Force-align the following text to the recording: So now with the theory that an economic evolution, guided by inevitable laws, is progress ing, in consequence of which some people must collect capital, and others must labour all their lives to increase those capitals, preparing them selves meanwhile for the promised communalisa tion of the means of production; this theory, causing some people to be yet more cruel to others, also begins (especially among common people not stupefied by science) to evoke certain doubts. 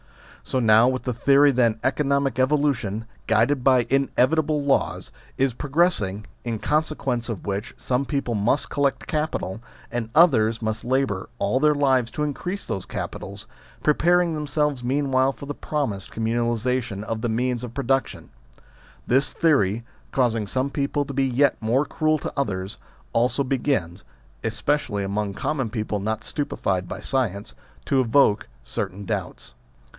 So 0.43 0.59
now 0.59 0.87
with 0.87 1.03
the 1.03 1.13
theory 1.13 1.51
that 1.51 1.71
an 1.73 1.79
economic 1.83 2.39
evolution, 2.39 3.05
guided 3.27 3.63
by 3.63 3.85
inevitable 3.91 4.63
laws, 4.63 5.11
is 5.37 5.53
progress 5.53 6.01
ing, 6.01 6.25
in 6.43 6.57
consequence 6.57 7.29
of 7.29 7.45
which 7.45 7.75
some 7.77 8.05
people 8.05 8.33
must 8.33 8.71
collect 8.71 9.05
capital, 9.05 9.61
and 9.91 10.09
others 10.15 10.59
must 10.59 10.83
labour 10.83 11.29
all 11.37 11.59
their 11.59 11.75
lives 11.75 12.09
to 12.13 12.23
increase 12.23 12.65
those 12.65 12.87
capitals, 12.87 13.45
preparing 13.83 14.33
them 14.33 14.47
selves 14.47 14.83
meanwhile 14.83 15.31
for 15.31 15.45
the 15.45 15.53
promised 15.53 16.09
communalisa 16.11 16.81
tion 16.81 17.03
of 17.03 17.21
the 17.21 17.29
means 17.29 17.63
of 17.63 17.75
production; 17.75 18.31
this 19.05 19.33
theory, 19.33 19.83
causing 20.11 20.47
some 20.47 20.71
people 20.71 21.05
to 21.05 21.13
be 21.13 21.27
yet 21.27 21.61
more 21.61 21.85
cruel 21.85 22.17
to 22.17 22.33
others, 22.35 22.79
also 23.13 23.43
begins 23.43 24.03
(especially 24.43 25.03
among 25.03 25.35
common 25.35 25.69
people 25.69 25.99
not 25.99 26.23
stupefied 26.23 26.87
by 26.89 26.99
science) 26.99 27.53
to 27.85 28.01
evoke 28.01 28.47
certain 28.63 29.05
doubts. 29.05 29.53